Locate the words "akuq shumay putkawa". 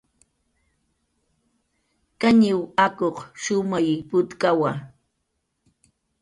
2.85-4.71